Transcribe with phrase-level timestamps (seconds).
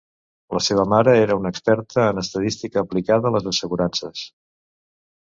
[0.57, 4.29] La seva mare era una experta en estadística aplicada a les assegurances.